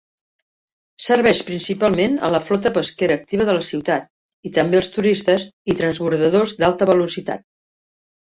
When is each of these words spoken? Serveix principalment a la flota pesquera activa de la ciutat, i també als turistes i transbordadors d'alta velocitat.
Serveix 1.07 1.39
principalment 1.49 2.15
a 2.27 2.29
la 2.35 2.39
flota 2.45 2.71
pesquera 2.77 3.17
activa 3.21 3.45
de 3.49 3.55
la 3.57 3.65
ciutat, 3.69 4.09
i 4.51 4.53
també 4.57 4.79
als 4.79 4.89
turistes 4.95 5.45
i 5.73 5.75
transbordadors 5.83 6.57
d'alta 6.63 6.89
velocitat. 6.95 7.47